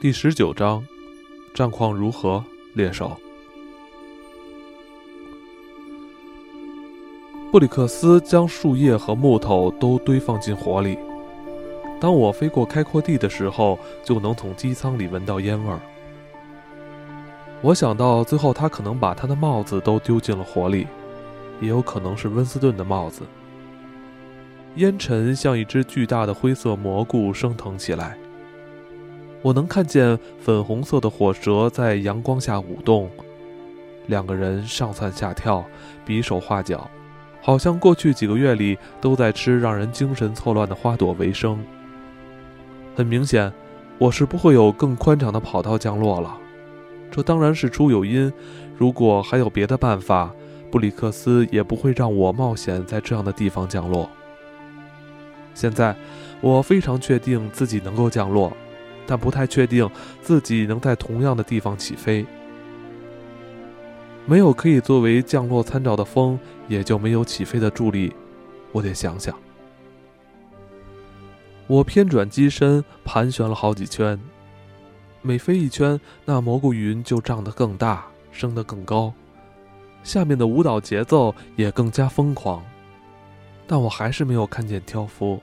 [0.00, 0.82] 第十九章，
[1.52, 3.14] 战况如何，猎手？
[7.52, 10.96] 布里克斯将树叶和木头都堆放进火里。
[12.00, 15.78] 当我飞过开阔地的时候，就能从机舱里闻到烟味儿。
[17.60, 20.86] 我想到，最后他可能把他的帽子都丢进了火里，
[21.60, 23.20] 也有可能是温斯顿的帽子。
[24.76, 28.16] 烟尘像一只巨大的灰色蘑菇升腾起来。
[29.42, 33.10] 我能看见粉红色的火舌在阳光下舞动，
[34.06, 35.64] 两个人上蹿下跳，
[36.04, 36.90] 比手画脚，
[37.40, 41.58] 好像过去几个月里都在吃让人精神错乱的花朵为生。
[42.94, 43.50] 很明显，
[43.98, 46.36] 我是不会有更宽敞的跑道降落了。
[47.10, 48.32] 这当然是出有因，
[48.76, 50.30] 如果还有别的办法，
[50.70, 54.08] 布里克斯也不会让我冒险在这样的地方降落。
[55.54, 55.96] 现在，
[56.40, 58.52] 我非常确定自己能够降落，
[59.10, 59.90] 但不太确定
[60.22, 62.24] 自己能在同样的地方起飞。
[64.24, 68.12] 没有可以作为降落参照的风，也就没有起飞的助力。
[68.70, 69.36] 我得想想。
[71.66, 74.16] 我偏转机身，盘旋了好几圈。
[75.22, 79.12] 每飞一圈，那蘑菇云就胀得更大，升得更高，
[80.04, 82.62] 下面的舞蹈节奏也更加疯狂。
[83.66, 85.42] 但我还是没有看见挑夫。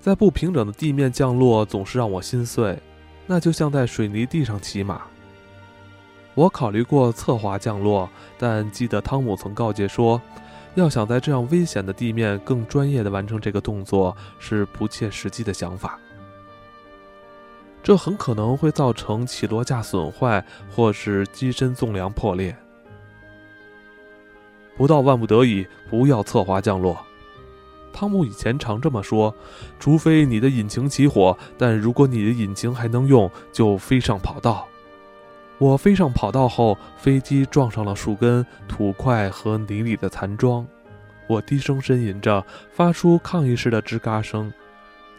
[0.00, 2.78] 在不平整的地面降落总是让我心碎，
[3.26, 5.02] 那就像在水泥地上骑马。
[6.34, 10.20] 我考虑过侧滑降落，但记得汤姆曾告诫说，
[10.76, 15.98] 要想在这样危险的地面更专业地完成这个动作是不切实际的想法。
[17.82, 22.56] 这很可能会造成起落架损坏，或是机身纵梁破裂。
[24.76, 27.04] 不到万不得已，不要侧滑降落。
[27.98, 29.34] 汤姆以前常这么说
[29.80, 34.68] ：“除非你的引擎起火，但如果你的引擎还能用，就飞上跑道。”
[35.58, 40.64] 我飞上跑道后，飞机撞上了树根、土块和泥里的残桩。
[41.26, 44.52] 我低声呻吟着，发出抗议式的吱嘎声。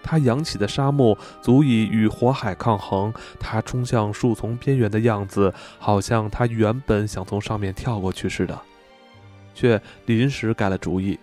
[0.01, 3.13] 它扬起的沙漠足以与火海抗衡。
[3.38, 8.57] 它冲向树丛边缘的样子，好像它原本想从上面跳过去似的。
[9.53, 11.19] 却临时改了主意。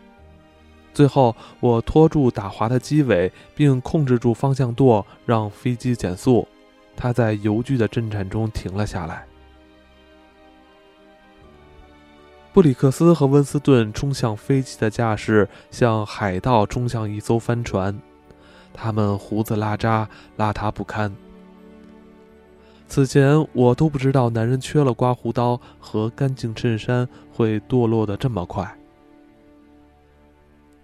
[0.97, 6.49] 最后，我拖住打滑的机尾，并控制住方向舵，让飞机减速。
[6.97, 9.27] 它在油锯的震颤中停了下来。
[12.55, 18.01] 布里克斯和温斯顿冲向飞机的架势，像海盗冲向一艘帆船。
[18.73, 20.07] 他们胡子拉碴，
[20.39, 21.15] 邋遢不堪。
[22.89, 28.76] 此前我都不知道，男人缺了刮胡刀和干净衬衫会堕落的这么快。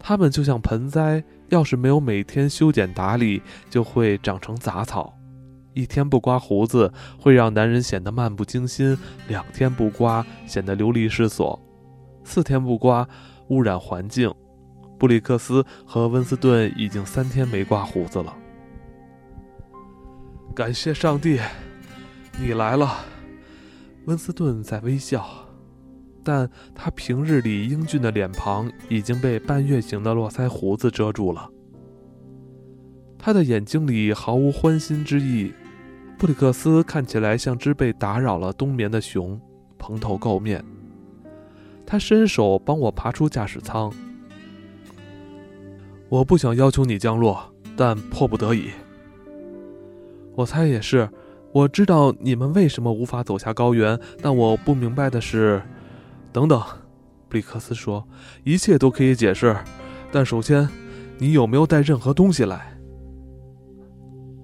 [0.02, 3.40] 他们就像盆栽，要是没有每天修剪打理，
[3.70, 5.16] 就会长成杂草。
[5.74, 8.96] 一天不刮胡子，会让男人显得漫不经心；
[9.28, 11.58] 两天不刮，显得流离失所；
[12.24, 13.08] 四天不刮，
[13.48, 14.30] 污染环境。
[14.98, 18.36] 布里克斯和温斯顿已经三天没刮胡子了。
[20.54, 21.40] 感谢上帝！
[22.38, 22.98] 你来了，
[24.04, 25.26] 温斯顿在微笑，
[26.24, 31.48] 但他平日里英俊的脸庞已经被半月形的络腮胡子遮住了。
[33.18, 35.52] 他的眼睛里毫无欢欣之意。
[36.18, 39.40] 布里克斯看起来像只被打扰了冬眠的熊，
[39.78, 40.64] 蓬头垢面。
[41.84, 43.92] 他伸手帮我爬出驾驶舱。
[46.08, 48.70] 我不想要求你降落，但迫不得已。
[50.34, 51.08] 我猜也是。
[51.52, 55.60] 我知道你们为什么无法走下高原，但我不明白的是，
[56.32, 56.60] 等等，
[57.28, 58.06] 布里克斯说，
[58.42, 59.56] 一切都可以解释，
[60.10, 60.68] 但首先，
[61.18, 62.72] 你有没有带任何东西来？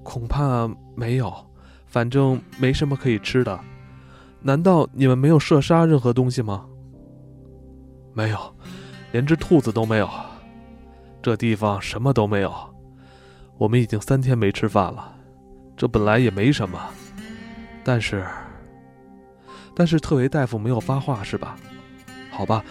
[0.03, 1.35] 恐怕没有，
[1.87, 3.59] 反正没什么可以吃的。
[4.41, 6.67] 难道你们没有射杀任何东西吗？
[8.15, 8.39] 没有，
[9.13, 10.09] 连只兔子都没有。
[11.23, 12.55] 这地方什么都没有。
[13.57, 15.17] 我们已经三天没吃饭了。
[15.77, 16.79] 这本来也没什么，
[17.85, 18.25] 但是，
[19.75, 21.57] 但是特维大夫没有发话是吧？
[22.39, 22.65] 好吧，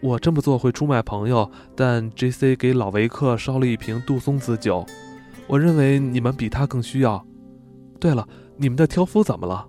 [0.00, 2.54] 我这么做会出卖朋友，但 J.C.
[2.54, 4.86] 给老维克烧了一瓶杜松子酒，
[5.48, 7.26] 我认为你们比他更需要。
[7.98, 9.66] 对了，你们的挑夫怎么了？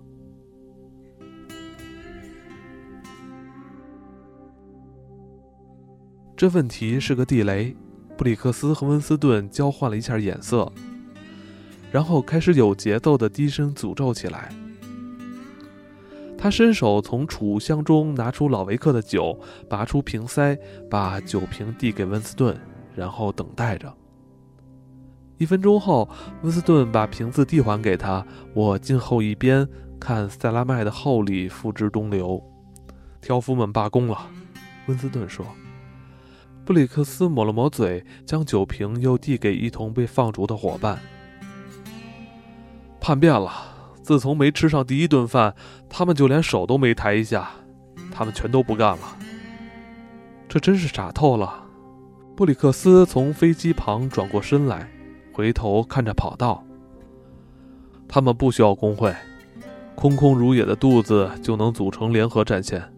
[6.37, 7.75] 这问题是个地雷。
[8.15, 10.71] 布里克斯和温斯顿交换了一下眼色。
[11.91, 14.53] 然后开始有节奏的低声诅咒起来。
[16.41, 19.37] 他伸手从储物箱中拿出老维克的酒，
[19.69, 20.57] 拔出瓶塞，
[20.89, 22.57] 把酒瓶递给温斯顿，
[22.95, 23.93] 然后等待着。
[25.37, 26.07] 一分钟后，
[26.41, 29.67] 温斯顿把瓶子递还给他，我静候一边，
[29.99, 32.41] 看塞拉麦的厚礼付之东流。
[33.19, 34.17] 挑夫们罢工了，
[34.87, 35.45] 温斯顿说。
[36.63, 40.99] 布里克斯抹了抹嘴，将酒瓶又递给一同被放逐的伙伴。
[43.01, 43.68] 叛变了！
[44.09, 45.53] 自从没吃上第一顿饭，
[45.87, 47.51] 他们就连手都没抬一下，
[48.11, 49.15] 他们全都不干了。
[50.47, 51.63] 这真是傻透了。
[52.35, 54.89] 布里克斯从飞机旁转过身来。
[55.31, 56.63] 回头看着跑道，
[58.07, 59.15] 他们不需要工会，
[59.93, 62.91] 空空如也的肚子就能组成联合战线。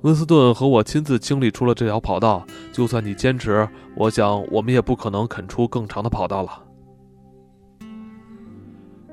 [0.00, 6.62] 温斯顿和我亲自清理出了这条跑道，就算你坚持，我想我们也不可能啃出更长的跑道了。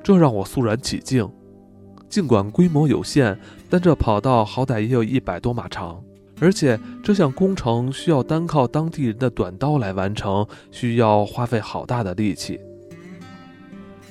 [0.04, 1.26] 这让我肃然起敬，
[2.10, 3.38] 尽管规模有限，
[3.70, 5.98] 但这跑道好歹也有一百多码长。
[6.40, 12.60] 而且这项工程需要单靠当地人的短刀来完成，需要花费好大的力气。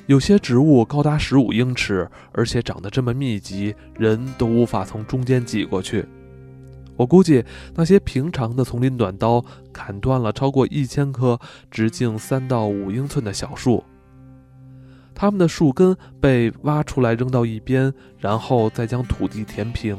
[0.07, 6.03] 有些植物高达十五英尺，而且长得这么密集，人都无法从中间挤过去。
[6.95, 7.43] 我估计
[7.75, 11.39] 那些平常的丛林短刀砍断了超过一千棵
[11.69, 13.83] 直径三到五英寸的小树，
[15.15, 19.97] 它们的树根被挖出来扔到一边，然后再将土地填平。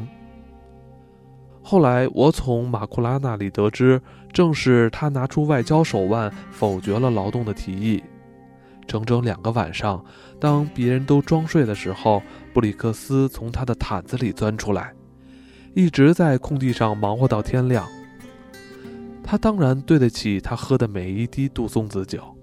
[1.62, 4.00] 后来，我从马库拉那里得知，
[4.32, 8.02] 正是他拿出外交手腕否决了劳动的提议。
[8.86, 10.04] 整整两个晚上，
[10.38, 12.22] 当别人都装睡的时候，
[12.52, 14.92] 布里克斯从他的毯子里钻出来，
[15.74, 17.86] 一直在空地上忙活到天亮。
[19.22, 22.33] 他当然对得起他喝的每一滴杜松子酒。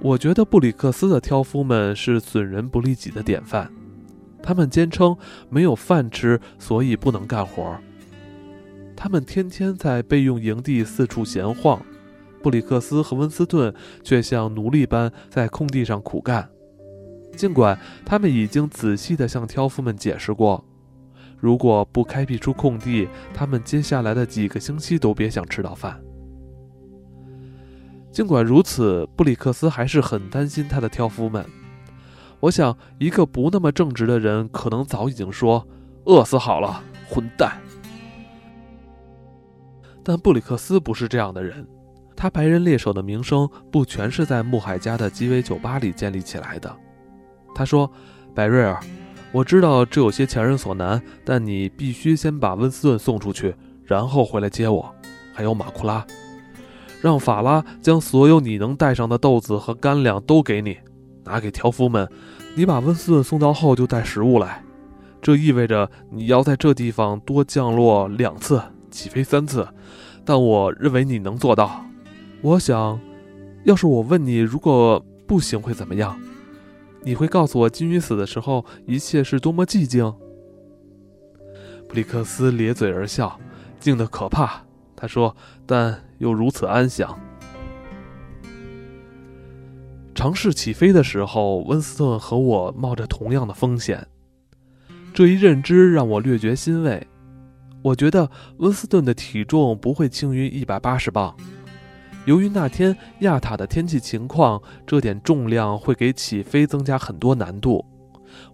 [0.00, 3.70] 我觉得布里克斯的挑夫们是损人不利己的典范。
[4.40, 5.16] 他们坚称
[5.50, 7.76] 没有饭吃，所以不能干活。
[8.96, 11.82] 他们天天在备用营地四处闲晃，
[12.42, 16.48] 布里克斯和温斯顿却像奴隶般在空地上苦干。
[17.36, 20.64] 尽管他们已经仔细地向挑夫们解释过，
[21.36, 26.00] 如果不开辟出空地，他们接下来的几个星期都别想吃到饭。
[28.10, 31.44] 尽管如此，布里克斯还是很担心他的挑夫们。
[32.40, 35.66] 我想，一个不那么正直的人，可能早已经说
[36.06, 37.60] ：“饿死好了，混蛋。”
[40.02, 41.66] 但布里克斯不是这样的人，
[42.16, 46.74] 他白人猎手的名声不全是在穆海家的鸡尾酒吧里建立起来的。
[47.54, 47.90] 他说
[48.34, 48.80] ：“百瑞尔，
[49.32, 53.54] 我知道这有些强人所难，但你必须先把温斯顿送出去，
[53.84, 54.94] 然后回来接我，
[55.34, 56.06] 还有马库拉，
[57.00, 60.78] 让法拉将所有你能带上的豆子和干粮都给你。”
[61.24, 62.08] 拿给条夫们，
[62.56, 64.64] 你把温斯顿送到后就带食物来。
[65.20, 69.68] 这意味着你要在这地方多降落两次，起飞三次。
[70.24, 71.84] 但我认为你能做到。
[72.40, 72.98] 我想，
[73.64, 76.18] 要是我问你如果不行会怎么样，
[77.02, 80.10] 你会告诉我金鱼死的时候一切是多么寂静。
[81.86, 83.38] 布里克斯咧嘴而笑，
[83.78, 84.62] 静得可怕。
[85.00, 85.34] 他说，
[85.64, 87.16] 但又如此安详。
[90.12, 94.04] 尝试起飞的时候，温斯顿和我冒着同样的风险。
[95.14, 97.06] 这一认知让我略觉欣慰。
[97.82, 101.32] 我觉得温斯顿的体重不会轻于一百八十磅。
[102.24, 107.84] 由于那天亚塔的天气情况，这点重量会给起飞增加很多难度。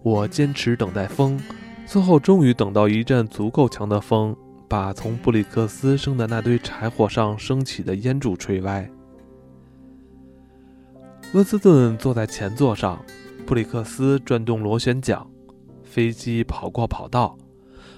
[0.03, 1.39] 我坚持等待风，
[1.87, 4.35] 最后终于等到一阵足够强的风，
[4.67, 8.89] 把从布里克斯生的那堆柴火上升起的烟柱吹歪。
[11.33, 13.03] 温斯顿坐在前座上，
[13.45, 15.25] 布里克斯转动螺旋桨，
[15.83, 17.37] 飞机跑过跑道，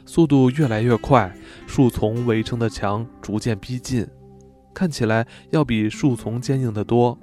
[0.06, 1.36] 速度越来越快。
[1.68, 4.08] 树丛围成的墙逐渐逼近，
[4.74, 7.18] 看起来要比树丛坚硬得多。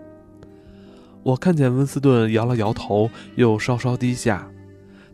[1.22, 4.48] 我看见温斯顿摇了摇头，又稍稍低下，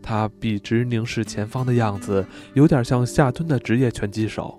[0.01, 4.57] 他笔直凝视前方的样子，有点像下蹲的职业拳击手。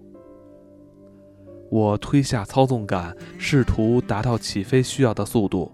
[1.71, 5.73] 我推下操纵杆，试图达到起飞需要的速度。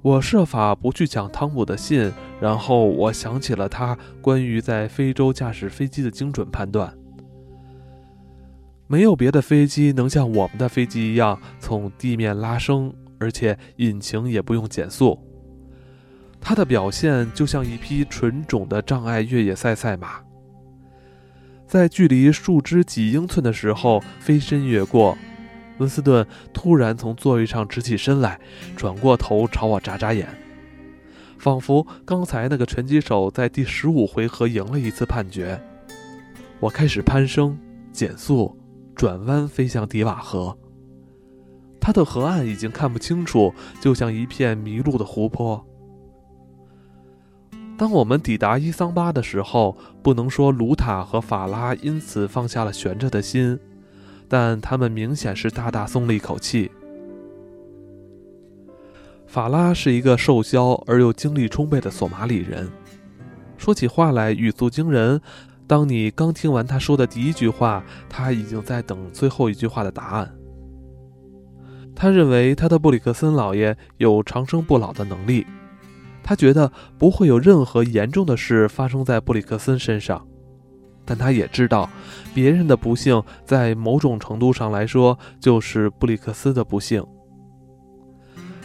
[0.00, 6.96] 我设法不去抢汤姆的信，然后我想起了他关于在非洲驾驶飞机的精准判断。
[8.86, 15.18] 没有别的飞机能像我们的飞机一样从地面拉升，而且引擎也不用减速。
[16.40, 20.20] 他的表现就像一匹纯种的障碍越野赛赛马，
[21.66, 25.16] 在距离树枝几英寸的时候飞身越过。
[25.78, 28.40] 温斯顿突然从座位上直起身来，
[28.76, 30.28] 转过头朝我眨眨眼，
[31.38, 35.60] 仿佛刚才那个拳击手在第十五回合赢了一次判决。
[36.58, 37.56] 我开始攀升、
[37.92, 38.58] 减速、
[38.96, 40.58] 转弯，飞向迪瓦河。
[41.80, 45.66] 他它的河岸已经看不清楚，就像一片迷路的湖泊。
[47.78, 53.56] 当我们抵达伊桑巴的时候，不能说卢塔和法拉因此放下了悬着的心，
[54.26, 56.72] 但他们明显是大大松了一口气。
[59.28, 62.68] 法拉是一个瘦削而又精力充沛的索马里人，
[63.56, 65.20] 说起话来语速惊人。
[65.68, 70.34] 当你刚听完他说的第一句话，他已经在等最后一句话的答案。
[71.94, 75.46] 他认为他的布里克森老爷有长生不老的能力。
[76.28, 80.28] 他觉得不会有任何严重的事发生在布里克森身上，
[81.06, 81.88] 但他也知道，
[82.34, 87.02] 别人的不幸在某种程度上来说就是布里克斯的不幸。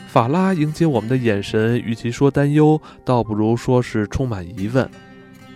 [0.09, 4.89] 法拉迎接我们的眼神，与其说担忧，倒不如说是充满疑问，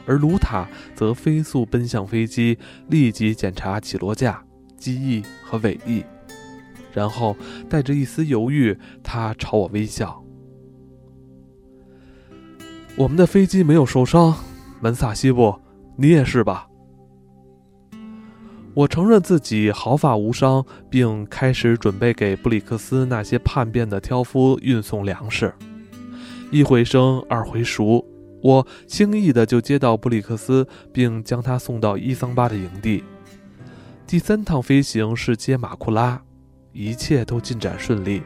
[0.06, 4.42] 而卢塔则飞速奔向飞机，立即检查起落架、
[4.78, 6.06] 机翼和尾翼，
[6.94, 7.36] 然后
[7.70, 10.24] 带着一丝犹豫，他朝我微笑。
[12.98, 14.36] 我们的飞机没有受伤，
[14.82, 15.54] 门萨西布，
[15.98, 16.68] 你也是吧？
[18.74, 25.54] 我承认自己毫发无伤，并开始准备给布里克斯那些叛变的挑夫运送粮食。
[26.50, 28.04] 一回生，二回熟，
[28.42, 33.04] 我轻易的就接到布里克斯，并将他送到伊桑巴的营地。
[34.08, 36.20] 第三趟飞行是接马库拉，
[36.72, 38.24] 一切都进展顺利，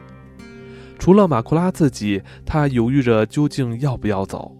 [0.98, 4.56] 除了马库拉自己，他犹豫着究竟要不要走。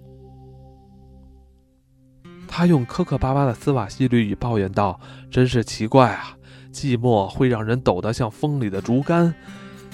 [2.55, 5.01] 他用磕磕巴巴的斯瓦西里语抱怨道
[5.33, 6.37] ：“真是奇怪啊，
[6.71, 9.35] 寂寞会让人抖得像风里的竹竿，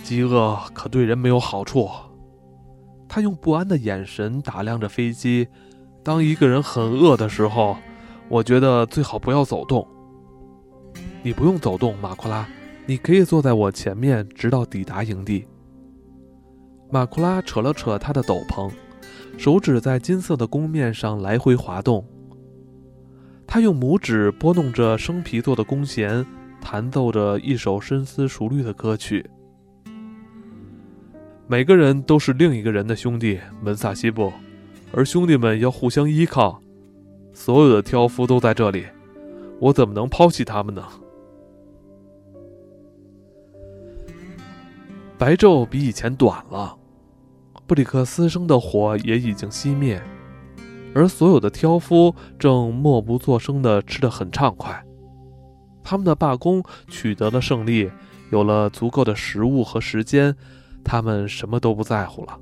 [0.02, 1.88] 饥饿可对人没有好处。”
[3.08, 5.46] 他用不安的眼神打量着飞机。
[6.02, 7.76] 当一个人很饿的时候，
[8.28, 9.86] 我觉得最好不要走动。
[11.22, 12.44] 你不用走动，马库拉，
[12.86, 15.46] 你可以坐在我前面，直到抵达营地。
[16.90, 18.68] 马库拉扯了扯他的斗篷，
[19.38, 22.04] 手指在金色的弓面上来回滑动。
[23.50, 26.24] 他用拇指拨弄着生皮做的弓弦，
[26.60, 29.24] 弹奏着一首深思熟虑的歌曲。
[31.46, 34.30] 每个人都是另一个人的兄弟，门萨西布，
[34.92, 36.62] 而兄弟们要互相依靠。
[37.32, 38.84] 所有的挑夫都在这里，
[39.58, 40.86] 我怎么能抛弃他们呢？
[45.16, 46.76] 白昼比以前短了，
[47.66, 50.02] 布里克斯生的火也已经熄灭。
[50.94, 54.84] 而所有的挑夫正默不作声地吃得很畅快，
[55.84, 57.90] 他们的罢工取得了胜利，
[58.30, 60.34] 有了足够的食物和时间，
[60.82, 62.38] 他们什么都不在乎了。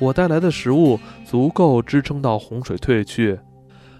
[0.00, 3.38] 我带来的食物足够支撑到洪水退去。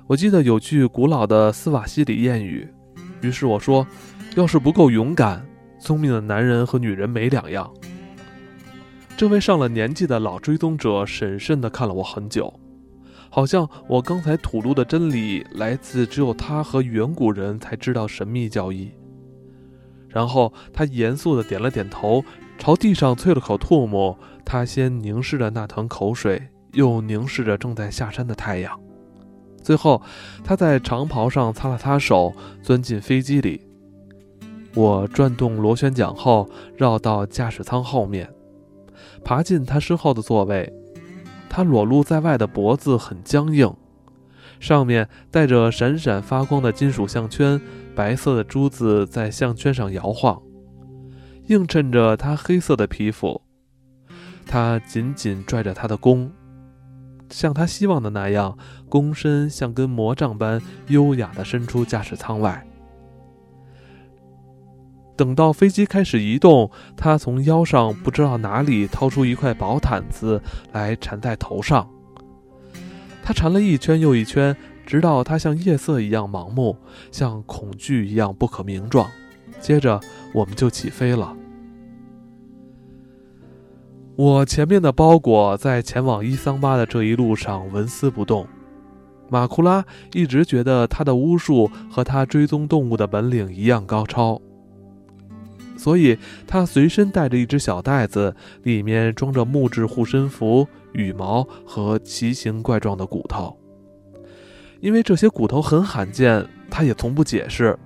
[0.06, 2.66] 我记得有句古老的斯瓦西里谚语，
[3.20, 3.86] 于是我说
[4.36, 5.44] ：“要是不够勇敢，
[5.80, 7.70] 聪明的男人和女人没两样。”
[9.18, 12.52] 这位上了年纪的老追踪者审慎地看了我很久。
[13.30, 18.90] 好像我刚才吐露的真理来自只有他和远古人才知道神秘教义。
[20.08, 22.24] 然后他严肃地点了点头，
[22.58, 24.18] 朝地上啐了口唾沫。
[24.44, 26.42] 他先凝视着那团口水，
[26.72, 28.80] 又凝视着正在下山的太阳。
[29.62, 30.00] 最后，
[30.42, 32.32] 他在长袍上擦了擦手，
[32.62, 33.60] 钻进飞机里。
[34.74, 38.32] 我转动螺旋桨后，绕到驾驶舱后面，
[39.22, 40.72] 爬进他身后的座位。
[41.48, 43.74] 他裸露在外的脖子很僵硬，
[44.60, 47.60] 上面带着闪闪发光的金属项圈，
[47.94, 50.40] 白色的珠子在项圈上摇晃，
[51.46, 53.40] 映衬着他黑色的皮肤。
[54.46, 56.30] 他紧紧拽着他的弓，
[57.30, 58.56] 像他希望的那样，
[58.88, 62.67] 弓身像根魔杖般优雅地伸出驾驶舱外。
[65.18, 70.40] 等到飞机开始移动，他从腰上不知道哪里掏出一块薄毯子
[70.72, 71.90] 来缠在头上。
[73.20, 74.56] 他缠了一圈又一圈，
[74.86, 76.76] 直到他像夜色一样盲目，
[77.10, 79.10] 像恐惧一样不可名状。
[79.60, 80.00] 接着，
[80.32, 81.36] 我们就起飞了。
[84.14, 88.46] 我前面的包裹在前往伊桑巴的这一路上纹丝不动。
[89.28, 94.40] 马库拉一直觉得他的巫术和他追踪动物的本领一样高超。
[95.78, 103.56] 所以，他随身带着一只小袋子，里面装着木质护身符、羽毛和奇形怪状的骨头。
[104.80, 107.78] 因为这些骨头很罕见，他也从不解释。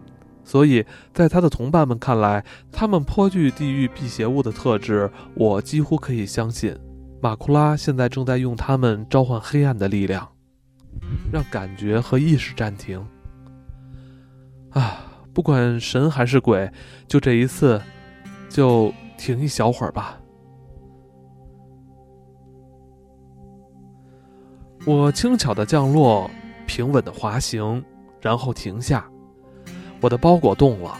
[0.42, 5.08] 所以在他的同伴们看来，他们颇具地狱辟邪物的特质。
[5.34, 6.76] 我几乎可以相信，
[7.20, 10.28] 马库拉现在正在用它们召唤黑暗的力量，
[11.30, 13.06] 让感觉和意识暂停。
[14.70, 15.11] 啊！
[15.32, 16.70] 不管神还是鬼，
[17.06, 17.80] 就这一次，
[18.48, 20.18] 就停一小会儿吧。
[24.84, 26.30] 我轻巧的降落，
[26.66, 27.84] 平稳的滑行，
[28.20, 29.08] 然后停下。
[30.00, 30.98] 我的包裹动了。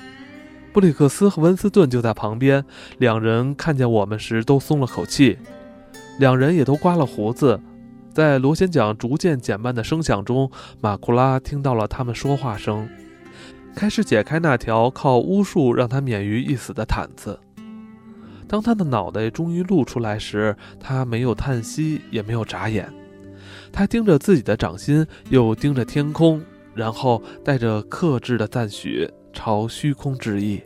[0.73, 2.65] 布里克斯和温斯顿就在旁边，
[2.99, 5.37] 两人看见我们时都松了口气。
[6.19, 7.61] 两人也都刮了胡子。
[8.15, 12.89] 在螺旋桨逐渐减慢的声响中，马库拉听到了他们说话声，
[13.75, 17.39] 开始解开那条靠巫术让他免于一死的毯子。
[18.47, 22.93] 当他的脑袋终于露出来时，他没有叹息，也没有眨眼。
[23.73, 26.43] 他盯着自己的掌心，又盯着天空，
[26.75, 30.61] 然后带着克制的赞许朝虚空致意。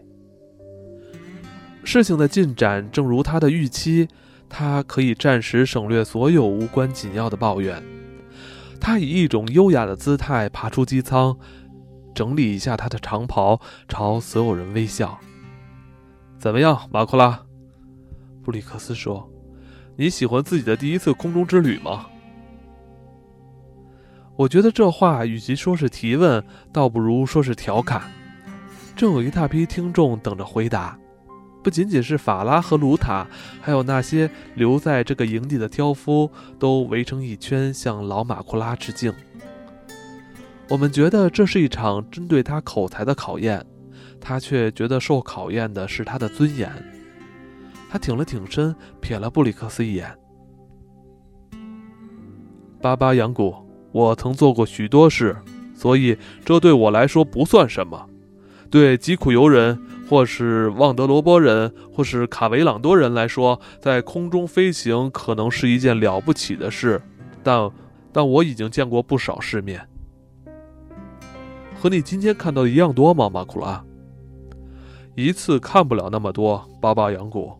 [1.85, 4.09] 事情的进展正如他的预期，
[4.49, 7.81] 他可以暂时省略所有无关紧要的抱怨。
[8.81, 11.39] 他以一种优雅的姿态爬出机舱，
[12.17, 15.21] 整理一下他的长袍，朝所有人微笑。
[16.39, 17.43] 怎么样，马库拉？
[18.43, 19.31] 布里克斯说
[19.97, 22.07] ：“你喜欢自己的第一次空中之旅吗？”
[24.35, 26.43] 我觉得这话与其说是提问，
[26.73, 28.11] 倒不如说是调侃。
[28.97, 30.99] 正有一大批听众等着回答，
[31.63, 33.27] 不仅仅是法拉和卢塔，
[33.61, 39.13] 还有那些留在这个营地的挑夫，都围成一圈向老马库拉致敬。
[40.69, 43.65] 我们觉得这是一场针对他口才的考验，
[44.21, 46.71] 他却觉得受考验的是他的尊严。
[47.89, 50.13] 他挺了挺身，瞥了布里克斯一眼。
[52.81, 53.55] 巴巴扬古。
[53.93, 55.35] 我曾做过许多事，
[55.75, 58.07] 所以这对我来说不算什么。
[58.69, 67.01] 对吉苦尤人，或是旺德罗波人，或是卡维朗多人来说，在空中飞行可能是一件了不起的事。
[67.43, 67.71] 但，
[68.13, 69.89] 但我已经见过不少世面。
[71.87, 73.81] 和你今天看到的一样多吗，马库拉？
[75.15, 77.53] 一次看不了那么多，巴巴扬古。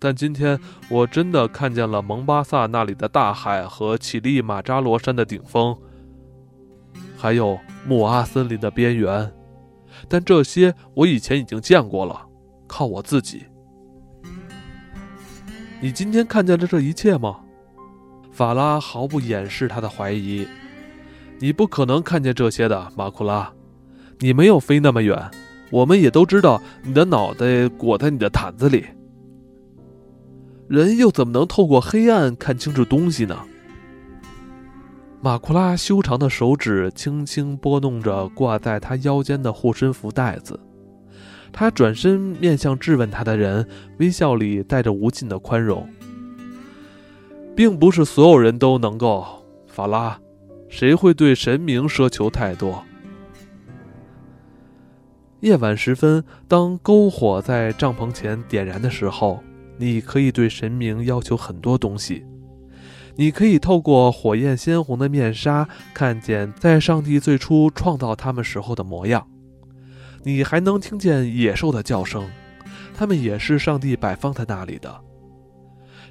[0.00, 0.58] 但今天
[0.90, 5.78] 我真的看见了蒙巴萨那里的大海和乞力马扎罗山的顶峰，
[7.16, 9.32] 还有穆阿森林的边缘。
[10.08, 12.20] 但这些我以前已经见过了，
[12.66, 13.44] 靠我自己。
[15.80, 17.38] 你今天看见了这一切吗？
[18.32, 20.48] 法拉毫不掩饰他的怀疑。
[21.42, 23.52] 你不可能看见这些的，马库拉。
[24.20, 25.28] 你没有飞那么远。
[25.72, 28.84] 我们也都知道你的脑袋裹在你的毯子里。
[30.68, 33.36] 人又怎么能透过黑暗看清楚东西呢？
[35.20, 40.60] 马库拉修长的手指轻轻拨弄着挂在他腰间的护身符带子，
[41.50, 43.66] 他转身面向质问他的人，
[43.98, 45.88] 微笑里带着无尽的宽容。
[47.56, 49.26] 并不是所有人都能够，
[49.66, 50.16] 法拉，
[50.72, 52.82] 谁会对神明奢求太多？
[55.40, 59.44] 夜晚时分，当篝火在帐篷前点燃的时候。
[59.76, 62.24] 你可以对神明要求很多东西，
[63.16, 69.26] 你可以透过火焰鲜红的面纱看见在上帝最初创造他们时候的模样，
[70.22, 72.30] 你还能听见野兽的叫声，
[72.94, 75.00] 它们也是上帝摆放在那里的。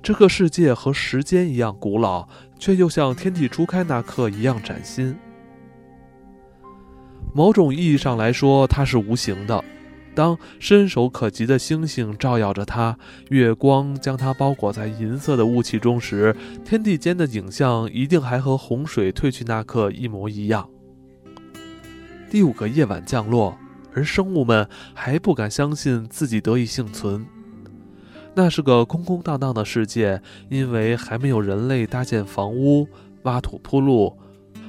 [0.03, 2.27] 这个世界和时间一样古老，
[2.61, 5.17] 却又像天地初开那刻一样崭新。
[7.33, 9.61] 某种意义上来说，它是无形的。
[10.13, 12.95] 当伸手可及的星星照耀着它，
[13.29, 20.69] 月光将它包裹在银色的雾气中时，天地间的景象一定还和洪水退去那刻一模一样。
[22.29, 23.57] 第五个夜晚降落，
[23.93, 27.25] 而生物们还不敢相信自己得以幸存。
[28.33, 32.87] 那是个空空荡荡的世界，因为还没有人类搭建房屋、
[33.23, 34.17] 挖土铺路，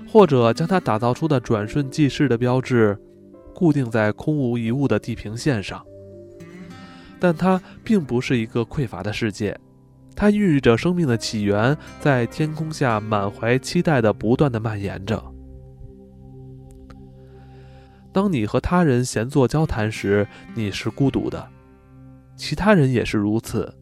[0.09, 2.99] 或者将它打造出的转瞬即逝的标志。
[3.55, 5.85] 固定在空无一物的地平线上，
[7.21, 9.57] 但它并不是一个匮乏的世界，
[10.17, 15.23] 它孕育着生命的起源，在天空下满怀期待的不断的蔓延着。
[18.11, 21.47] 当你和他人闲坐交谈时，你是孤独的，
[22.37, 23.75] 其他人也是如此。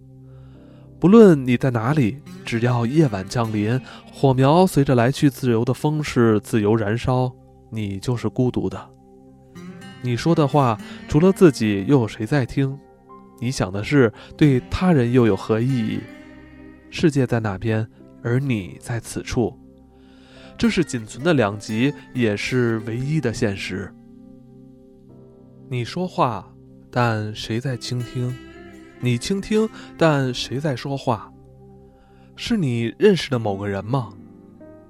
[0.99, 3.81] 不论你在哪里，只要夜晚降临，
[4.13, 7.35] 火苗随着来去自由的风势自由燃烧，
[7.71, 8.91] 你就是孤独的。
[10.03, 12.79] 你说的话，除了自己，又有谁在听？
[13.41, 16.01] 你想的事，对他人又有何意义？
[16.91, 17.89] 世界在那边，
[18.23, 19.59] 而你在此处，
[20.59, 23.91] 这是仅存的两极，也是唯一的现实。
[25.71, 26.50] 你说话，
[26.91, 28.35] 但谁在倾听？
[29.01, 31.33] 你倾听，但谁在说话？
[32.37, 34.13] 是你认识的某个人吗？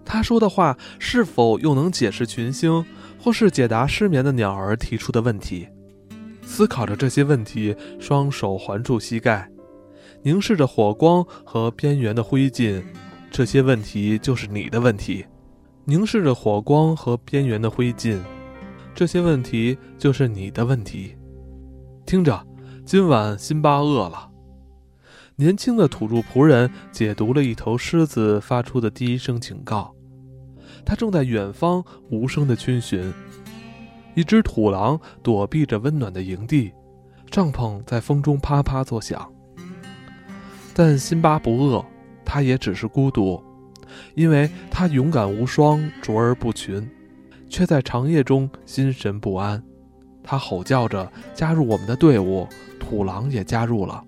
[0.04, 2.84] 他说的话，是否又能解释群星？
[3.22, 5.68] 或是解答失眠的鸟儿提出的问题，
[6.42, 9.46] 思考着这些问题，双手环住膝盖，
[10.22, 12.82] 凝视着火光和边缘的灰烬，
[13.30, 15.26] 这些问题就是你的问题。
[15.84, 18.18] 凝视着火光和边缘的灰烬，
[18.94, 21.14] 这些问题就是你的问题。
[22.10, 22.44] 听着，
[22.84, 24.28] 今晚辛巴饿了。
[25.36, 29.94] 年轻的土著仆人解读了一头狮子发出的第一声警告，
[30.84, 33.14] 他正在远方无声的逡巡。
[34.16, 36.72] 一只土狼躲避着温暖的营地，
[37.30, 39.32] 帐篷在风中啪啪作响。
[40.74, 41.86] 但辛巴不饿，
[42.24, 43.40] 他也只是孤独，
[44.16, 46.90] 因为他勇敢无双，卓而不群，
[47.48, 49.62] 却在长夜中心神不安。
[50.22, 52.46] 他吼叫着加入我们的队伍，
[52.78, 54.04] 土狼也加入了，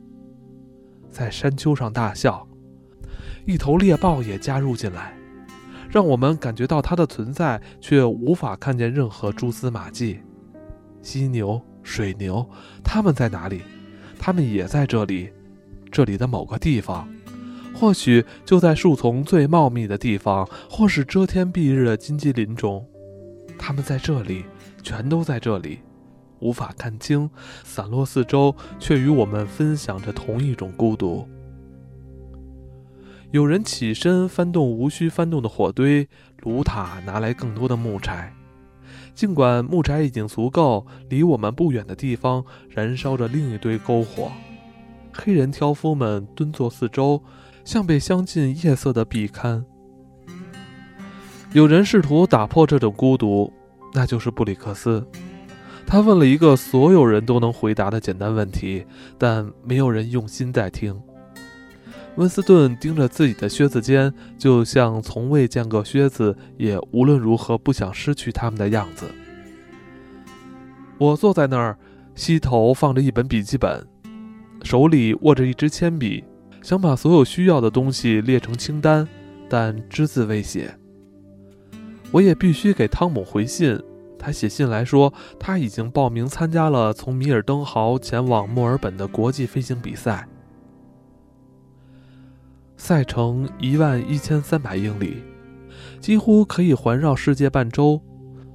[1.11, 2.47] 在山丘上大笑。
[3.45, 5.15] 一头猎豹也加入进来，
[5.91, 10.21] 让我们感觉到它的存在，却无法看见任何蛛丝马迹。
[11.03, 12.49] 犀牛、水牛，
[12.85, 13.63] 它们在哪里？
[14.19, 15.31] 它们也在这里。
[15.91, 17.07] 这里的某个地方，
[17.75, 22.87] 或许就在树丛最茂密的地方，或是遮天蔽日的荆棘林中。
[23.59, 24.45] 他们在这里，
[24.83, 25.81] 全都在这里，
[26.43, 27.31] 无法看清，
[27.63, 31.27] 散落四周，却与我们分享着同一种孤独。
[33.31, 36.07] 有人起身翻动无需翻动的火堆，
[36.43, 38.31] 卢塔拿来更多的木柴。
[39.15, 44.31] 尽管木柴已经足够，离我们不远的地方燃烧着另一堆篝火。
[45.15, 47.23] 黑人挑夫们蹲坐四周，
[47.65, 49.63] 像被镶进夜色的壁龛。
[51.53, 53.53] 有人试图打破这种孤独，
[53.93, 55.07] 那就是布里克斯。
[55.93, 58.87] 他问了一个所有人都能回答的简单问题，
[59.19, 60.99] 但没有人用心在听。
[62.17, 69.05] 温斯顿盯着自己的靴子尖，就像从未见过靴子，也无论如何不想失去它们的样子。
[70.97, 71.77] 我坐在那儿，
[72.15, 73.87] 膝头放着一本笔记本。
[74.63, 76.25] 手里握着一支铅笔，
[76.63, 79.07] 想把所有需要的东西列成清单，
[79.47, 80.75] 但只字未写。
[82.11, 83.79] 我也必须给汤姆回信。
[84.25, 90.29] 他写信来说，他已经报名参加了从米尔登豪前往墨尔本的国际飞行比赛，
[92.77, 95.25] 赛程一万一千三百英里，
[95.99, 98.01] 几乎可以环绕世界半周，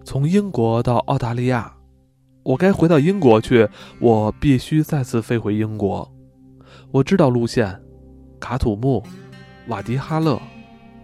[0.05, 1.73] 从英国到澳大利亚。
[2.43, 3.67] 我该回到英国去，
[3.99, 6.09] 我必须再次飞回英国。
[6.91, 7.77] 我知道路线：
[8.39, 9.03] 卡土木、
[9.67, 10.39] 瓦迪哈勒、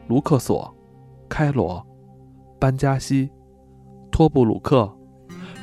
[0.08, 0.74] 卢克索、
[1.28, 1.86] 开罗、
[2.58, 3.30] 班加西、
[4.14, 4.96] 托布鲁克，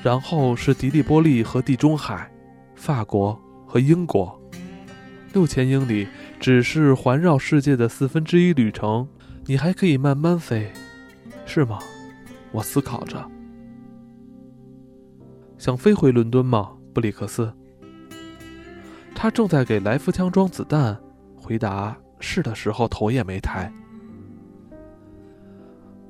[0.02, 2.28] 然后是迪利波利和地中海、
[2.74, 4.36] 法国和英国。
[5.32, 6.08] 六千英里
[6.40, 9.06] 只是环绕世界的四分之一旅程，
[9.46, 10.72] 你还可以慢慢飞，
[11.46, 11.78] 是吗？
[12.50, 13.24] 我思考着。
[15.56, 17.54] 想飞回伦敦吗，布里克斯？
[19.14, 20.98] 他正在给来福枪装子弹，
[21.36, 23.72] 回答是的时候，头也没抬。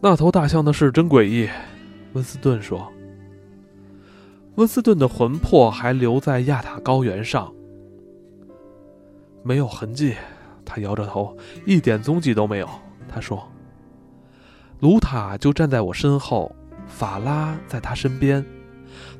[0.00, 1.46] 那头大象的事真诡异，
[2.12, 2.90] 温斯顿说。
[4.56, 7.52] 温斯顿的魂魄还留在亚塔高原上，
[9.42, 10.14] 没有痕迹。
[10.64, 12.68] 他摇着头，一点踪迹都没有。
[13.08, 13.48] 他说
[14.80, 16.54] ：“卢塔就站在我身后，
[16.86, 18.44] 法拉在他身边。”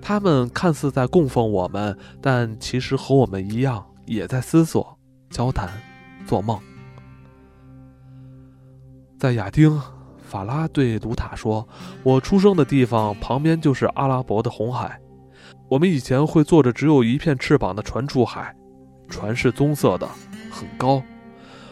[0.03, 4.99] 他们看似在供奉我们，但其实和我们一样，也在思索、
[5.31, 5.71] 交谈、
[6.27, 6.59] 做梦。
[9.19, 9.81] 在亚丁，
[10.31, 11.67] 法拉对卢塔说
[12.05, 14.97] ：“我出生的地方旁边就是阿拉伯的红海。
[15.69, 18.55] 我们以前会坐着只有一片翅膀的船出海，
[19.09, 20.09] 船是棕色的，
[20.49, 21.03] 很高，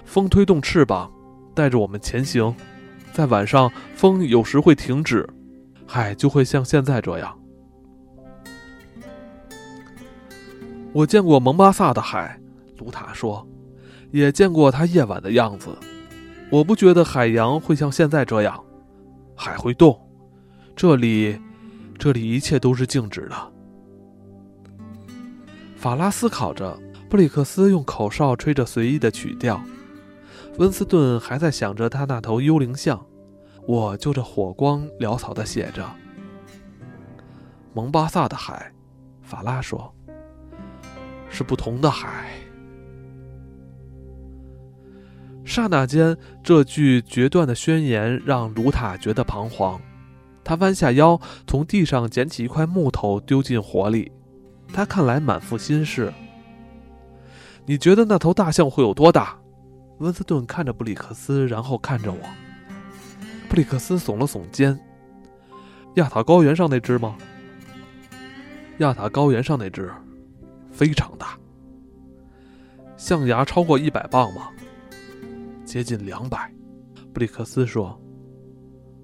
[0.04, 1.08] 风推动翅膀，
[1.54, 2.52] 带着我们前行。
[3.12, 5.24] 在晚上，风有时会停止，
[5.86, 7.38] 海就会像现在这样。”
[10.92, 12.40] 我见过蒙巴萨的海，
[12.78, 13.46] 卢塔说，
[14.10, 15.78] 也见过它夜晚的样子。
[16.50, 18.64] 我不觉得海洋会像现在这样，
[19.37, 20.00] 海会动。
[20.74, 21.38] 这里，
[21.98, 23.52] 这里一切都是静止的。
[25.76, 26.78] 法拉思考着，
[27.11, 29.61] 布里克斯用口哨吹着随意的曲调，
[30.58, 33.04] 温斯顿还在想着他那头幽灵象。
[33.66, 35.84] 我就着火光潦草地写着
[37.74, 38.72] ：“蒙巴萨的海。”
[39.20, 39.94] 法拉说。
[41.28, 42.38] 是不同的海。
[45.48, 49.80] 刹那间，这句决断的宣言让卢塔觉得彷徨。
[50.44, 54.12] 他弯下腰，从地上捡起一块木头，丢进火里。
[54.74, 56.12] 他看来满腹心事。
[57.64, 59.38] 你觉得那头大象会有多大？
[60.00, 62.18] 温斯顿看着布里克斯，然后看着我。
[63.48, 64.78] 布里克斯耸了耸肩。
[65.94, 67.16] 亚塔高原上那只吗？
[68.78, 69.90] 亚塔高原上那只。
[70.70, 71.38] 非常大。
[72.98, 74.50] 象牙超过一百磅吗？
[75.68, 76.50] 接近两百。
[77.12, 78.00] 布里克斯说：“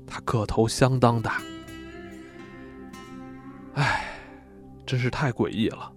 [0.09, 1.43] 他个头相当大。”
[3.75, 4.07] 唉，
[4.87, 5.93] 真是太诡异了。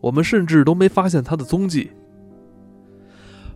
[0.00, 1.90] 我们甚至都没发现他的踪迹。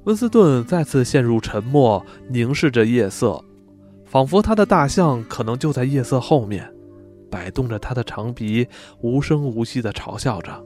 [0.04, 3.42] 温斯顿再次陷入沉默，凝视着夜色，
[4.04, 6.70] 仿佛他的大象可能就在夜色后面，
[7.30, 8.68] 摆动着他的长鼻，
[9.00, 10.62] 无声无息地嘲笑着。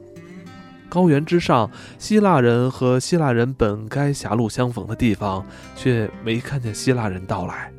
[0.89, 5.45] 高原之上，希腊人和希腊人本该狭路相逢的地方，
[5.75, 7.71] 却没看见希腊人到来。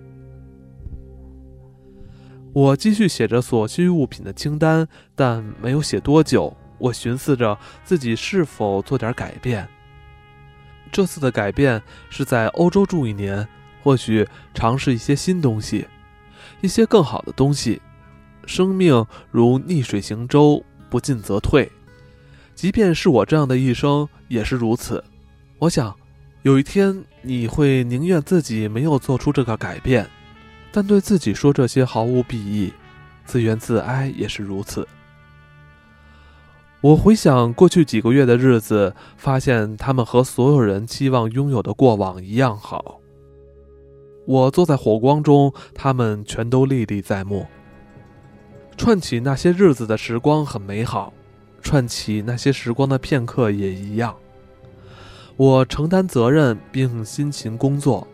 [2.53, 9.69] 我继续写着所需物品的清单，但没有写多久，我寻思着自己是否做点改变。
[10.91, 13.47] 这次的改变是在欧洲住一年，
[13.83, 15.87] 或许尝试一些新东西，
[16.61, 17.81] 一些更好的东西。
[18.47, 21.71] 生命如逆水行舟，不进则退。
[22.59, 25.05] 即便是我这样的一生也是如此。
[25.61, 25.95] 我想，
[26.43, 30.11] 有一天你会宁愿自己没有做出这个改变，
[30.73, 32.73] 但对自己说这些毫无裨益，
[33.25, 34.85] 自怨自哀也是如此。
[36.81, 43.01] 我回想过去几个月的日子，发现他们和所有人期望拥有的过往一样好。
[44.27, 47.47] 我坐在火光中，他们全都历历在目。
[48.77, 51.13] 串起那些日子的时光很美好。
[51.63, 54.15] 串起那些时光的片刻也一样。
[55.37, 58.07] 我承担责任并辛勤工作，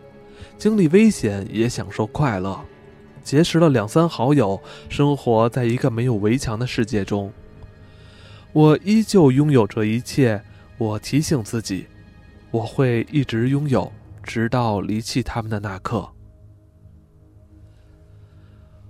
[0.57, 2.59] 经历危险也享受快乐，
[3.23, 7.31] 结识了两三好友，生活在一个没有围墙的世界中。
[8.53, 10.41] 我依旧拥有这一切。
[10.77, 11.87] 我提醒自己，
[12.51, 13.89] 我会一直拥有，
[14.21, 16.05] 直到离弃他们的那刻。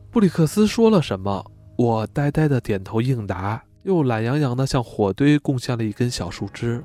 [0.10, 1.52] 布里克斯说了什么？
[1.76, 3.64] 我呆呆的点头应答。
[3.86, 6.84] 又懒洋洋地向火堆贡献了一根小树枝。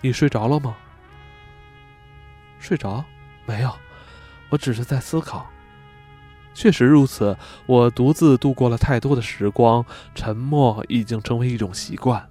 [0.00, 0.76] 你睡着了吗？
[2.60, 3.04] 睡着？
[3.46, 3.72] 没有，
[4.48, 5.44] 我只是在思考。
[6.54, 7.36] 确实如此，
[7.66, 9.84] 我独自度过了太多的时光，
[10.14, 12.24] 沉默已经成为一种习惯。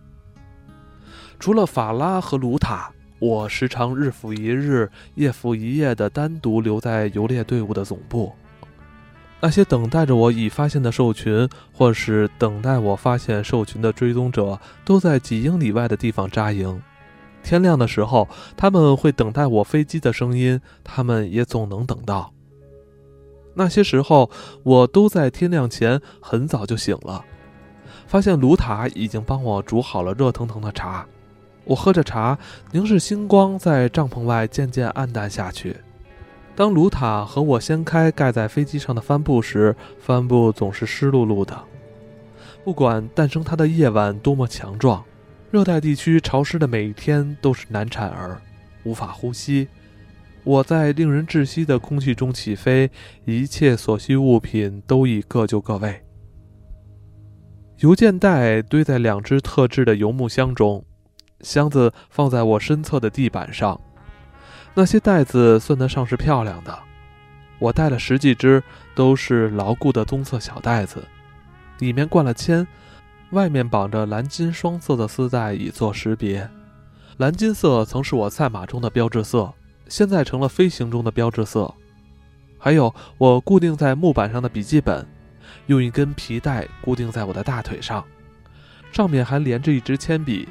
[1.37, 8.33] 除了法拉和卢塔，我时常日复一日、夜复一夜地单独留在游猎队伍的总部。
[9.41, 16.81] 那些等待着我已发现的兽群，或是等待我发现兽群的追踪者，都在几英里外的地方扎营。
[17.41, 22.33] 天亮的时候，他们会等待我飞机的声音，他们也总能等到。
[23.53, 24.29] 那些时候，
[24.63, 27.23] 我都在天亮前很早就醒了，
[28.07, 31.07] 发现卢塔已经帮我煮好了热腾腾的茶。
[31.63, 32.37] 我喝着茶，
[32.71, 35.77] 凝视星光在帐篷外渐渐暗淡下去。
[36.59, 41.57] 当卢塔和我掀开盖在飞机上的帆布时，帆布总是湿漉漉的。
[42.65, 45.01] 不管诞生它的夜晚多么强壮，
[45.51, 48.41] 热带地区潮湿的每一天都是难产儿，
[48.83, 49.69] 无法呼吸。
[50.43, 52.91] 我在令人窒息的空气中起飞，
[53.23, 56.01] 一切所需物品都已各就各位。
[57.77, 60.83] 邮件袋堆在两只特制的油木箱中，
[61.39, 63.79] 箱子放在我身侧的地板上。
[64.73, 66.79] 那些袋子算得上是漂亮的，
[67.57, 68.63] 我带了十几只，
[68.95, 71.03] 都是牢固的棕色小袋子，
[71.79, 72.65] 里面灌了铅，
[73.31, 76.49] 外面绑着蓝金双色的丝带以作识别。
[77.17, 79.53] 蓝金色曾是我赛马中的标志色，
[79.89, 81.73] 现在成了飞行中的标志色。
[82.57, 85.05] 还有我固定在木板上的笔记本，
[85.65, 88.05] 用一根皮带固定在我的大腿上，
[88.91, 90.47] 上面还连着一支铅笔。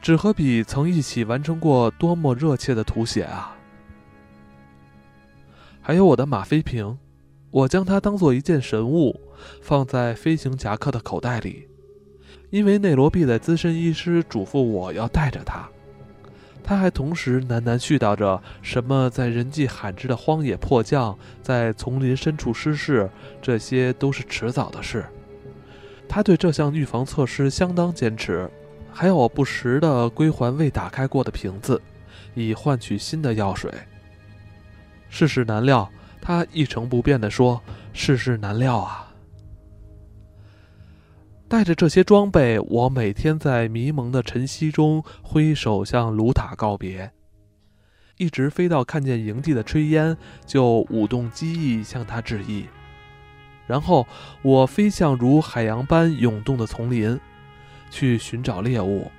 [0.00, 3.56] 纸和笔曾一起完成过多么热切的图写啊！
[5.80, 6.96] 还有我的吗啡瓶，
[7.50, 9.20] 我将它当做一件神物，
[9.60, 11.66] 放在飞行夹克的口袋里，
[12.50, 15.68] 因为内罗毕的资深医师嘱咐我要带着它。
[16.62, 25.04] 他还同时喃喃絮叨着什么在人迹罕至的荒野迫降，在丛林深处失事，这些都是迟早的事。
[26.06, 28.50] 他对这项预防措施相当坚持。
[29.00, 31.80] 还有我不时的归还未打开过的瓶子，
[32.34, 33.72] 以换取新的药水。
[35.08, 35.88] 世事难料，
[36.20, 37.62] 他一成不变地说
[37.94, 39.14] ：“世事难料啊！”
[41.46, 47.12] 带着这些装备，我每天在迷蒙的晨曦中挥手向卢塔告别，
[48.16, 52.66] 一直飞到看见营地的炊烟，就舞动机翼向他致意。
[53.68, 54.04] 然后
[54.42, 57.16] 我飞向如海洋般涌动的丛林。
[57.90, 59.10] 去寻找猎物，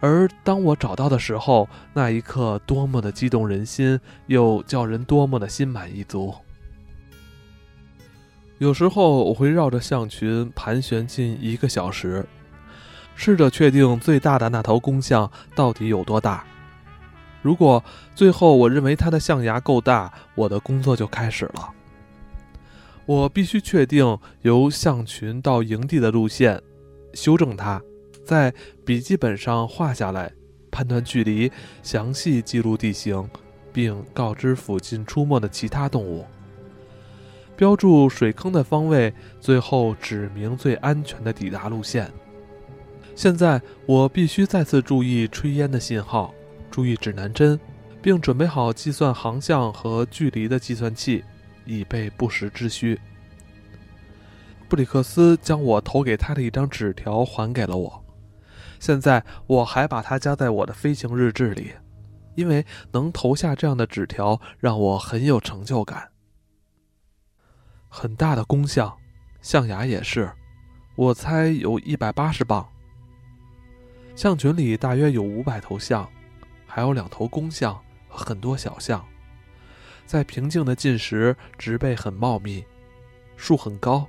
[0.00, 6.34] 而当我找到的时候，那一刻多么的激动人心，又叫人多么的心满意足。
[8.58, 12.26] 有时候我会绕着象群盘旋近一个小时，
[13.14, 16.44] 试着确定最大的那头公象到底有多大。
[17.42, 21.70] 如果最后我认为它的象牙够大，我的工作就开始了。
[23.04, 26.60] 我必须确定由象群到营地的路线，
[27.16, 27.82] 修正它，
[28.24, 28.52] 在
[28.84, 30.30] 笔记本上画下来，
[30.70, 31.50] 判断距离，
[31.82, 33.28] 详细记录地形，
[33.72, 36.26] 并告知附近出没的其他动物，
[37.56, 42.12] 标注水坑的方位，最后指明最安全的抵达路线。
[43.14, 46.34] 现在我必须再次注意炊烟的信号。
[46.70, 47.58] 注意指南针，
[48.02, 51.24] 并准备好计算航向和距离的计算器，
[51.64, 53.00] 以备不时之需。
[54.68, 58.04] 布里克斯将我投给他的一张纸条还给了我，
[58.80, 61.72] 现在我还把它夹在我的飞行日志里，
[62.34, 66.10] 因为能投下这样的纸条让我很有成就感。
[67.88, 68.96] 很大的公象，
[69.40, 70.32] 象牙也是，
[70.96, 72.68] 我猜有一百八十磅。
[74.14, 76.08] 象群里大约有五百头象。
[76.68, 79.02] 还有两头公象和很多小象，
[80.04, 82.62] 在平静的进食，植被很茂密，
[83.34, 84.06] 树很高。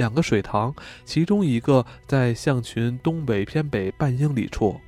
[0.00, 4.80] 两个水塘，其中一个在象群东北偏北半英里处，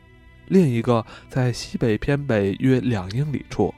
[0.46, 3.74] 另一个在西北偏北约两英里处。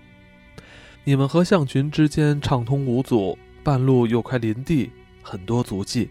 [1.02, 4.92] 你们和象群之间畅通无阻，半路有块林地，
[5.24, 6.08] 很多足迹。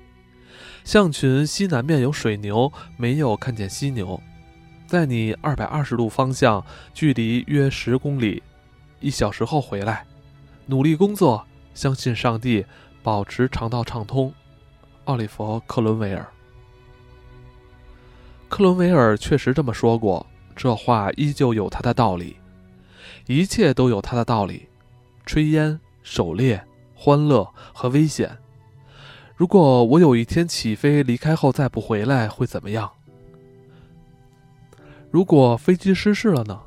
[0.83, 4.21] 象群西南面有水牛，没有看见犀牛。
[4.86, 8.43] 在你二百二十度方向，距离约十公里，
[8.99, 10.05] 一小时后回来，
[10.65, 12.65] 努力工作，相信上帝，
[13.01, 14.33] 保持肠道畅通。
[15.05, 16.25] 奥利弗·克伦维尔。
[18.47, 22.37] 克伦维尔确实这么说过，这话依旧有他的道理。
[23.25, 24.67] 一切都有他的道理：
[25.25, 26.63] 炊烟、狩猎、
[26.93, 28.37] 欢乐和危险。
[29.35, 32.91] 如果我有一天起飞离开后再不回来，会怎么样？
[35.09, 36.61] 如果飞机失事了呢？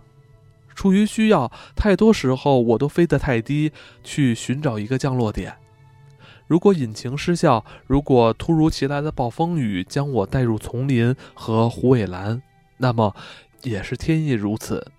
[0.74, 3.72] 出于需要，太多时候我都飞得太低，
[4.04, 5.56] 去寻找一个降落点。
[6.46, 12.42] 如果引擎失效，如果突如其来的暴风雨将我带入丛林和虎尾兰，
[12.76, 13.14] 那么
[13.62, 14.92] 也是天意如此，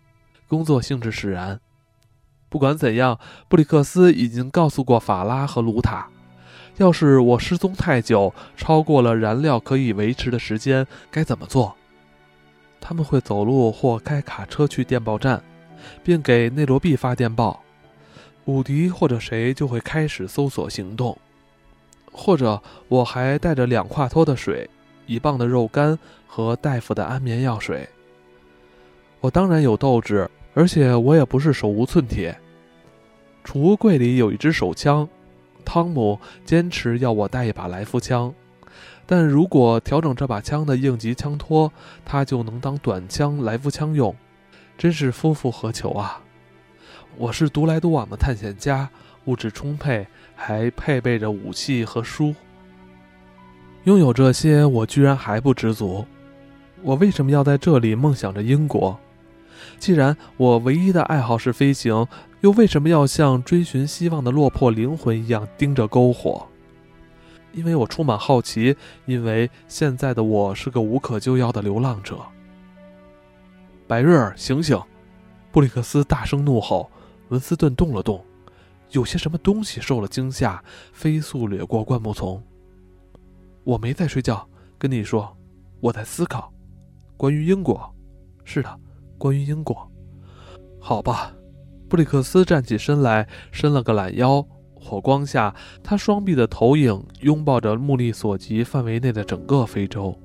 [0.47, 1.59] 工作性质使然。
[2.49, 6.09] 不管怎样，布里克斯已经告诉过法拉和卢塔，
[6.77, 11.75] 要是我失踪太久，超过了燃料可以维持的时间，该怎么做？
[12.79, 15.43] 他们会走路或开卡车去电报站，
[16.03, 17.61] 并给内罗毕发电报。
[18.45, 21.17] 伍迪或者谁就会开始搜索行动，
[22.17, 24.67] 或者我还带着两挎托的水、
[25.05, 27.87] 一磅的肉干和大夫的安眠药水。
[29.21, 32.35] 我当然有斗志，而且我也不是手无寸铁。
[33.43, 35.07] 储物柜里有一支手枪，
[35.63, 38.33] 汤姆坚持要我带一把来福枪。
[39.05, 41.71] 但如果调整这把枪的应急枪托，
[42.03, 44.13] 它就能当短枪来福枪用，
[44.77, 46.21] 真是夫复何求啊！
[47.15, 48.89] 我是独来独往的探险家，
[49.25, 50.05] 物质充沛，
[50.37, 52.33] 还配备着武器和书。
[53.85, 56.05] 拥有这些，我居然还不知足。
[56.83, 58.97] 我为什么要在这里梦想着英国？
[59.79, 62.07] 既然我唯一的爱好是飞行，
[62.41, 66.47] 又为什么要像追寻希望的落魄灵魂一样盯着篝火？
[67.53, 72.19] 因为我充满好奇，因为现在的我是个无可救药的流浪者。
[73.87, 74.79] 白瑞尔，醒醒！
[75.51, 76.91] 布里克斯大声怒吼。
[77.29, 78.23] 文斯顿动了动，
[78.91, 82.41] 有些什么东西受了惊吓，飞速掠过灌木丛。
[83.63, 84.47] 我没在睡觉，
[84.77, 85.35] 跟你说，
[85.81, 86.51] 我在思考，
[87.17, 87.93] 关于英国。
[88.45, 88.79] 是的，
[89.17, 89.91] 关于英国。
[90.79, 91.33] 好吧，
[91.89, 94.45] 布里克斯站起身来，伸了个懒腰。
[94.79, 100.17] 火光下，他双臂的投影拥抱着目力所及范围内的整个非洲。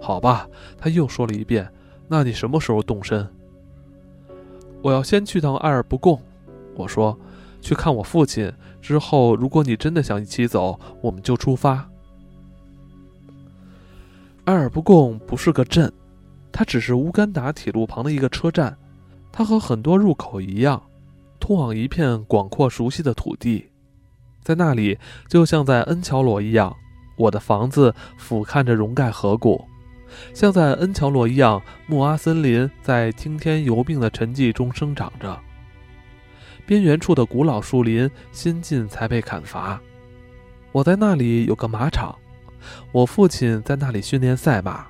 [0.00, 1.68] 好吧，他又说了一遍。
[2.06, 3.26] 那你什么时候动身？
[4.82, 6.20] 我要先去趟埃尔布贡。
[6.76, 7.18] 我说，
[7.62, 8.52] 去看我父亲。
[8.82, 11.88] 之后，如果你真的想一起走，我们就出发。
[14.44, 15.90] 埃尔布贡不是个镇，
[16.50, 18.76] 它只是乌干达铁路旁的一个车站。
[19.30, 20.82] 它和很多入口一样。
[21.40, 23.68] 通往一片广阔熟悉的土地，
[24.44, 24.96] 在那里，
[25.28, 26.76] 就像在恩乔罗一样，
[27.16, 29.64] 我的房子俯瞰着荣盖河谷；
[30.32, 35.36] 像在恩乔罗一样，木阿森林在听天由命的沉寂中生长着。
[36.66, 39.80] 边缘处的古老树林新近才被砍伐。
[40.70, 42.16] 我在那里有个马场，
[42.92, 44.86] 我父亲在那里训练赛马，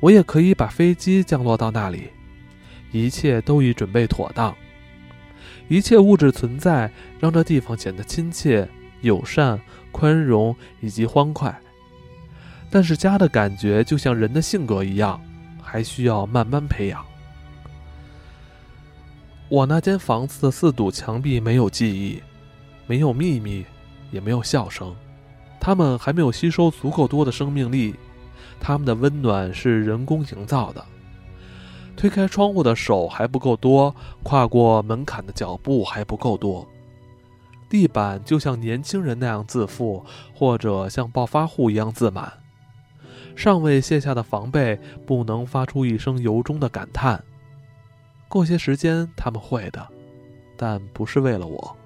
[0.00, 2.08] 我也可以把飞机降落到那里。
[2.90, 4.54] 一切都已准备妥当。
[5.68, 8.66] 一切物质存在，让这地方显得亲切、
[9.02, 9.60] 友善、
[9.92, 11.54] 宽容以及欢快。
[12.70, 15.20] 但是家的感觉就像人的性格一样，
[15.62, 17.04] 还需要慢慢培养。
[19.50, 22.22] 我那间房子的四堵墙壁没有记忆，
[22.86, 23.64] 没有秘密，
[24.10, 24.94] 也没有笑声，
[25.58, 27.94] 它们还没有吸收足够多的生命力，
[28.60, 30.84] 它们的温暖是人工营造的。
[31.96, 36.68] 推开窗户的手还不够多，跨过门槛的脚步还不够多。
[37.70, 42.30] 地板就像年轻人那样自负，或者像暴发户一样自满。
[43.34, 47.24] 尚未卸下的防备，不能发出一声由衷的感叹。
[48.28, 49.88] 过些时间他们会的，
[50.56, 51.76] 但不是为了我。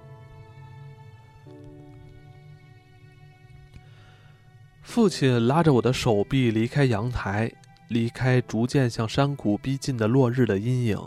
[4.82, 7.50] 父亲拉着我的手臂离开阳台，
[7.88, 10.98] 离开逐渐向山谷逼近的落日的阴影，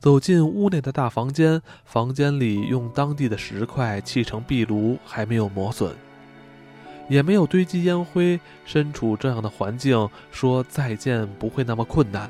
[0.00, 1.62] 走进屋内的大房间。
[1.84, 5.94] 房间里用当地的石块砌成壁炉，还没有磨损，
[7.08, 8.40] 也没有堆积烟灰。
[8.64, 12.28] 身处这样的环境，说再见不会那么困难。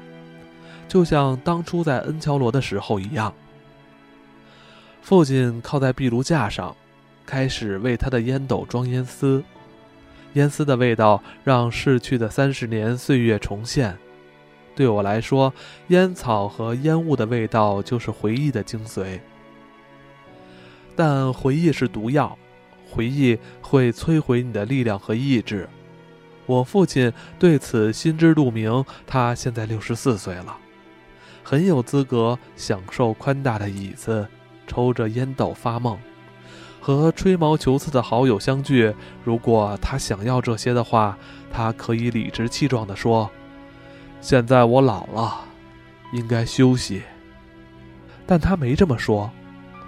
[0.88, 3.32] 就像当初在恩乔罗的时候一样，
[5.02, 6.74] 父亲靠在壁炉架上，
[7.26, 9.42] 开始为他的烟斗装烟丝。
[10.34, 13.96] 烟丝的味道让逝去的三十年岁月重现。
[14.74, 15.52] 对我来说，
[15.88, 19.20] 烟草和烟雾的味道就是回忆的精髓。
[20.96, 22.36] 但回忆是毒药，
[22.90, 25.68] 回忆会摧毁你的力量和意志。
[26.46, 28.84] 我父亲对此心知肚明。
[29.06, 30.58] 他现在六十四岁了。
[31.44, 34.26] 很有资格享受宽大的椅子，
[34.66, 35.98] 抽着烟斗发梦，
[36.80, 38.92] 和吹毛求疵的好友相聚。
[39.22, 41.16] 如果他想要这些的话，
[41.52, 43.30] 他可以理直气壮地说
[44.22, 45.42] ：“现在我老了，
[46.14, 47.02] 应该休息。”
[48.26, 49.30] 但他没这么说。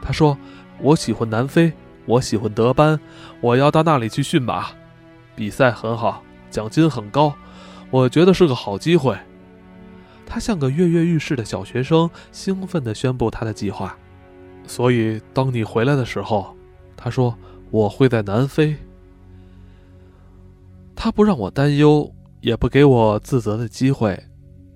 [0.02, 0.36] 他说
[0.78, 1.72] ：“我喜欢南非，
[2.04, 3.00] 我喜欢德班，
[3.40, 4.66] 我要到那里去驯马，
[5.34, 7.34] 比赛很好，奖金很高，
[7.90, 9.16] 我觉得是个好机会。”
[10.26, 13.96] 他像个跃跃欲试的小学生，兴奋地宣布他的计划。
[14.66, 16.54] 所以，当你回来的时候，
[16.96, 17.38] 他说
[17.70, 18.76] ：“我会在南非。”
[20.96, 24.20] 他不让我担忧，也不给我自责的机会。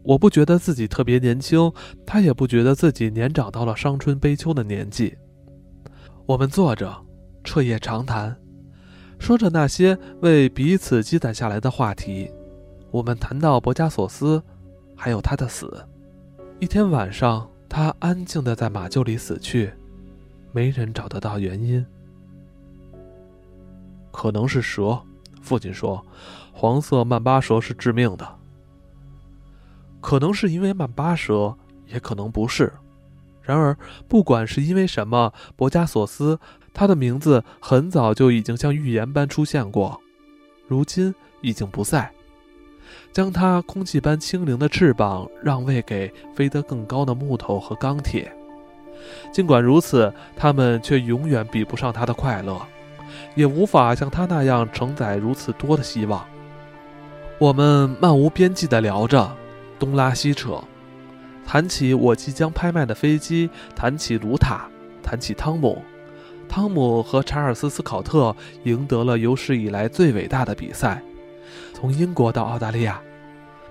[0.03, 1.73] 我不觉得自己特别年轻，
[2.07, 5.17] 他也不觉得自己年长到了伤春悲秋的年纪。
[6.27, 7.05] 我们坐着，
[7.43, 8.37] 彻夜长谈，
[9.19, 12.31] 说着那些为彼此积攒下来的话题。
[12.93, 14.41] 我们谈到博加索斯。
[15.03, 15.83] 还有他的死。
[16.59, 19.73] 一天晚上，他安静的在马厩里死去，
[20.53, 21.83] 没人找得到原因。
[24.13, 25.01] 可能是蛇，
[25.41, 26.05] 父亲说，
[26.53, 28.37] 黄色曼巴蛇是致命的。
[30.03, 32.71] 可能是因为曼巴蛇，也可能不是。
[33.41, 33.75] 然而，
[34.07, 36.39] 不管是因为什么，博加索斯，
[36.75, 39.99] 他的名字很早就已经像预言般出现过，
[40.69, 42.13] 如今已经不在。
[43.13, 48.31] 将它空气般轻灵的翅膀让位给飞得更高的木头和钢铁，
[49.33, 52.61] 尽管如此，它们却永远比不上它的快乐，
[53.35, 56.25] 也无法像它那样承载如此多的希望。
[57.39, 59.35] 我们漫无边际地聊着，
[59.79, 60.63] 东拉西扯，
[61.47, 64.69] 谈起我即将拍卖的飞机，谈起卢塔，
[65.03, 65.83] 谈起汤姆。
[66.49, 68.35] 汤姆和查尔斯·斯考特
[68.65, 71.01] 赢得了有史以来最伟大的比赛。
[71.81, 73.01] 从英国到澳大利亚，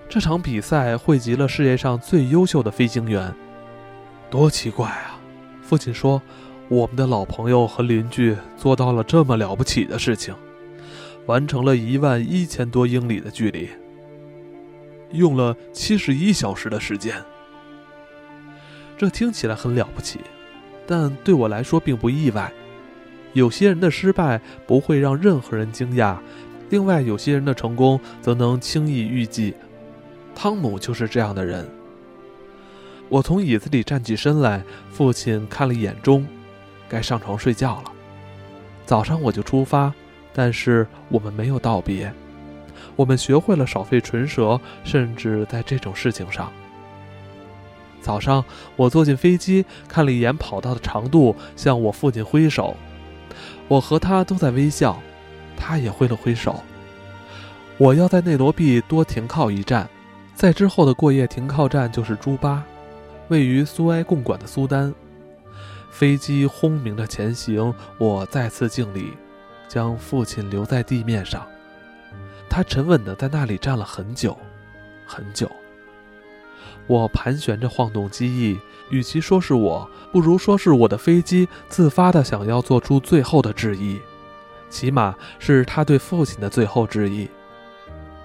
[0.08, 3.32] 这场比赛汇集了世界上最优秀的飞行员。
[4.28, 5.20] 多奇怪啊！
[5.62, 6.20] 父亲说
[6.66, 10.34] ：“我们的老朋友和邻居做到了这么了不起的事情，
[11.26, 13.68] 完成了一万一千多英里的距离，
[15.12, 17.14] 用了七十一小时的时间。
[18.98, 20.18] 这听起来很了不起，
[20.84, 22.52] 但对我来说并不意外。
[23.34, 26.16] 有些人的失败不会让任何人惊讶。”
[26.70, 29.54] 另外，有些人的成功则能轻易预计，
[30.34, 31.68] 汤姆就是这样的人。
[33.08, 36.24] 我从椅子里站起身来，父亲看了一眼钟，
[36.88, 37.92] 该上床睡觉了。
[38.86, 39.92] 早上我就出发，
[40.32, 42.12] 但是我们没有道别。
[42.94, 46.52] 我们学会了少费唇舌，甚至在这种事情上。
[48.00, 48.44] 早上
[48.76, 52.76] 我坐进飞机，看了一眼跑道的长度，向我父亲挥手，
[53.66, 55.02] 我和他都在微笑。
[55.60, 56.60] 他也挥了挥手。
[57.76, 59.88] 我要在内罗毕多停靠一站，
[60.34, 62.64] 在之后的过夜停靠站就是朱巴，
[63.28, 64.92] 位于苏埃共管的苏丹。
[65.90, 69.12] 飞机轰鸣着前行，我再次敬礼，
[69.68, 71.46] 将父亲留在地面上。
[72.48, 74.36] 他沉稳地在那里站了很久，
[75.06, 75.50] 很久。
[76.86, 78.58] 我盘旋着晃动机翼，
[78.90, 84.00] 与其说是我，不如说是我的飞机自发地想要做出最后的致意。
[84.70, 87.28] 起码是他对父亲的最后致意。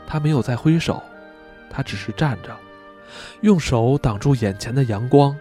[0.08, 1.04] 他没有再挥手，
[1.70, 2.56] 他只是站着，
[3.42, 5.36] 用手挡住眼前的阳光。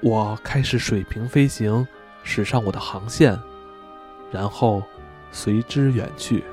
[0.00, 1.86] 我开始水平飞行，
[2.22, 3.38] 驶上我的航线，
[4.30, 4.82] 然后
[5.30, 6.44] 随之远去。